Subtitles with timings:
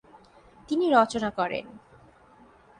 [0.69, 1.65] তিনি রচনা করেন।